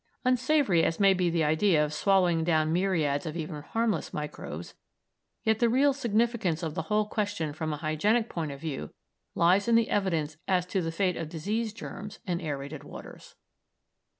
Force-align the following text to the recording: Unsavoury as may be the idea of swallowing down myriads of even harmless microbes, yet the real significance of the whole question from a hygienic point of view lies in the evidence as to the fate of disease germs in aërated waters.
Unsavoury 0.25 0.83
as 0.83 0.99
may 0.99 1.13
be 1.13 1.29
the 1.29 1.43
idea 1.43 1.85
of 1.85 1.93
swallowing 1.93 2.43
down 2.43 2.73
myriads 2.73 3.27
of 3.27 3.37
even 3.37 3.61
harmless 3.61 4.11
microbes, 4.11 4.73
yet 5.43 5.59
the 5.59 5.69
real 5.69 5.93
significance 5.93 6.63
of 6.63 6.73
the 6.73 6.81
whole 6.89 7.05
question 7.05 7.53
from 7.53 7.71
a 7.71 7.77
hygienic 7.77 8.27
point 8.27 8.51
of 8.51 8.59
view 8.59 8.89
lies 9.35 9.67
in 9.67 9.75
the 9.75 9.91
evidence 9.91 10.37
as 10.47 10.65
to 10.65 10.81
the 10.81 10.91
fate 10.91 11.17
of 11.17 11.29
disease 11.29 11.71
germs 11.71 12.17
in 12.25 12.39
aërated 12.39 12.83
waters. 12.83 13.35